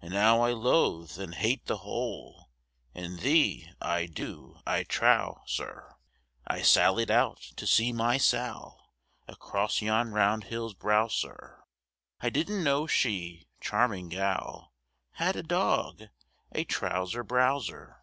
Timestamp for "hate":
1.34-1.66